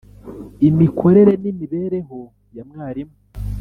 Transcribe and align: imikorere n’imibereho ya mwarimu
imikorere 0.69 1.33
n’imibereho 1.41 2.19
ya 2.55 2.63
mwarimu 2.69 3.15